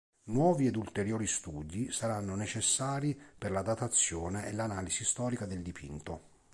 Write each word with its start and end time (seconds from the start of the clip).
Nuovi 0.31 0.65
ed 0.65 0.77
ulteriori 0.77 1.27
studi 1.27 1.91
saranno 1.91 2.33
necessari 2.33 3.15
per 3.37 3.51
la 3.51 3.61
datazione 3.61 4.47
e 4.47 4.51
l'analisi 4.51 5.05
storica 5.05 5.45
del 5.45 5.61
dipinto. 5.61 6.21